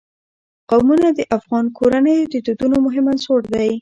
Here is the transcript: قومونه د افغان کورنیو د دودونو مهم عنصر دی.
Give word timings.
قومونه 0.69 1.07
د 1.17 1.19
افغان 1.37 1.65
کورنیو 1.77 2.29
د 2.33 2.35
دودونو 2.45 2.77
مهم 2.85 3.05
عنصر 3.11 3.39
دی. 3.53 3.69